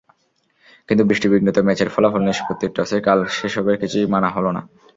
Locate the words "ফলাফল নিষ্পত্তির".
1.89-2.73